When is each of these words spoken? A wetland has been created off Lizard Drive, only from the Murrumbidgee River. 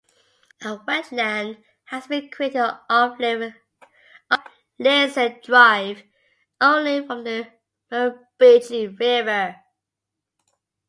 A 0.63 0.77
wetland 0.77 1.63
has 1.83 2.07
been 2.07 2.31
created 2.31 2.75
off 2.89 3.19
Lizard 4.79 5.43
Drive, 5.43 6.03
only 6.59 7.05
from 7.05 7.23
the 7.23 7.47
Murrumbidgee 7.91 8.97
River. 8.99 9.57